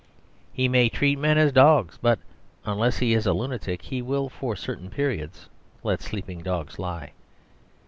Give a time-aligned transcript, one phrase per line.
[0.51, 2.17] He may treat men as dogs, but
[2.65, 5.47] unless he is a lunatic he will for certain periods
[5.83, 7.11] let sleeping dogs lie.